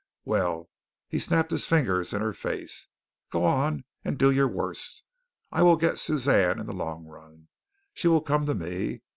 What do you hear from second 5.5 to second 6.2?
I will get